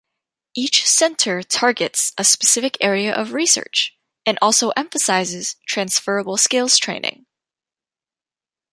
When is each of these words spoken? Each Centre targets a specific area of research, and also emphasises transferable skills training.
Each 0.55 0.89
Centre 0.89 1.43
targets 1.43 2.11
a 2.17 2.23
specific 2.23 2.75
area 2.81 3.13
of 3.13 3.33
research, 3.33 3.95
and 4.25 4.39
also 4.41 4.69
emphasises 4.71 5.57
transferable 5.67 6.37
skills 6.37 6.79
training. 6.79 7.27